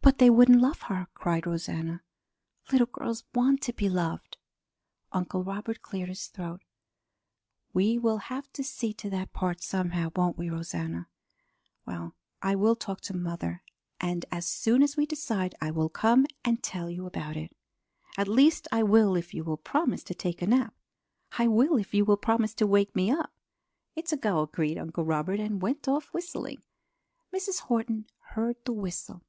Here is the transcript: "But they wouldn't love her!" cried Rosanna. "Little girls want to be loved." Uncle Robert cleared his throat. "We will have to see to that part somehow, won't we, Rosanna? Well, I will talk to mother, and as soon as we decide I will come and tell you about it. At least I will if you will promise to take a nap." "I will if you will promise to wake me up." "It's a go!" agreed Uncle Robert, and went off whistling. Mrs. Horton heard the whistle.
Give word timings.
"But 0.00 0.18
they 0.18 0.30
wouldn't 0.30 0.60
love 0.60 0.82
her!" 0.82 1.08
cried 1.12 1.44
Rosanna. 1.44 2.02
"Little 2.70 2.86
girls 2.86 3.24
want 3.34 3.60
to 3.62 3.72
be 3.72 3.88
loved." 3.90 4.36
Uncle 5.10 5.42
Robert 5.42 5.82
cleared 5.82 6.08
his 6.08 6.28
throat. 6.28 6.62
"We 7.74 7.98
will 7.98 8.18
have 8.18 8.50
to 8.52 8.62
see 8.62 8.94
to 8.94 9.10
that 9.10 9.32
part 9.32 9.60
somehow, 9.60 10.12
won't 10.14 10.38
we, 10.38 10.48
Rosanna? 10.50 11.08
Well, 11.84 12.14
I 12.40 12.54
will 12.54 12.76
talk 12.76 13.00
to 13.02 13.14
mother, 13.16 13.64
and 14.00 14.24
as 14.30 14.46
soon 14.46 14.84
as 14.84 14.96
we 14.96 15.04
decide 15.04 15.56
I 15.60 15.72
will 15.72 15.88
come 15.88 16.26
and 16.44 16.62
tell 16.62 16.88
you 16.88 17.04
about 17.04 17.36
it. 17.36 17.52
At 18.16 18.28
least 18.28 18.68
I 18.70 18.84
will 18.84 19.16
if 19.16 19.34
you 19.34 19.42
will 19.42 19.56
promise 19.58 20.04
to 20.04 20.14
take 20.14 20.40
a 20.40 20.46
nap." 20.46 20.74
"I 21.38 21.48
will 21.48 21.76
if 21.76 21.92
you 21.92 22.04
will 22.04 22.16
promise 22.16 22.54
to 22.54 22.66
wake 22.68 22.94
me 22.94 23.10
up." 23.10 23.32
"It's 23.96 24.12
a 24.12 24.16
go!" 24.16 24.42
agreed 24.42 24.78
Uncle 24.78 25.04
Robert, 25.04 25.40
and 25.40 25.60
went 25.60 25.88
off 25.88 26.14
whistling. 26.14 26.62
Mrs. 27.34 27.62
Horton 27.62 28.06
heard 28.30 28.56
the 28.64 28.72
whistle. 28.72 29.24